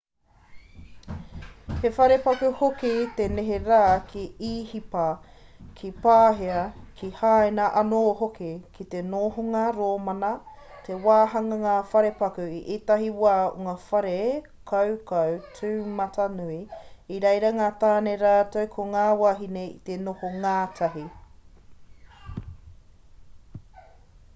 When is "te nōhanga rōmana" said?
8.95-10.31